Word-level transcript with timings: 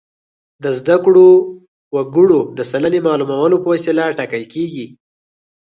د 0.63 0.65
زده 0.79 0.95
کړو 1.05 1.27
وګړو 1.95 2.39
د 2.57 2.59
سلنې 2.71 2.99
معلومولو 3.07 3.55
په 3.63 3.67
وسیله 3.73 4.15
ټاکل 4.17 4.43
کیږي. 4.53 4.85